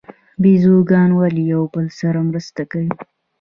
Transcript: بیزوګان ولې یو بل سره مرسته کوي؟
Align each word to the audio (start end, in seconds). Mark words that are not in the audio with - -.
بیزوګان 0.41 1.09
ولې 1.13 1.43
یو 1.53 1.63
بل 1.73 1.85
سره 1.99 2.19
مرسته 2.29 2.61
کوي؟ 2.71 2.91